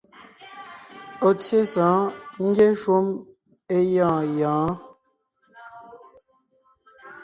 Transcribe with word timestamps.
Ɔ̀ 1.27 1.31
tsyé 1.41 1.59
sɔ̌ɔn 1.73 2.03
ngyɛ́ 2.45 2.71
shúm 2.81 3.05
é 3.75 3.77
gyɔ̂ɔn 3.91 4.23
gyɔ̌ɔn. 4.35 4.69